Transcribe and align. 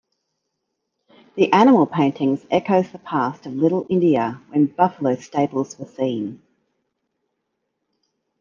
The 1.35 1.53
animal 1.53 1.85
paintings 1.85 2.43
echoes 2.49 2.91
the 2.91 2.97
past 2.97 3.45
of 3.45 3.53
Little 3.53 3.85
India 3.87 4.41
when 4.49 4.65
buffalo 4.65 5.13
stables 5.15 5.77
were 5.77 5.85
seen. 5.85 6.41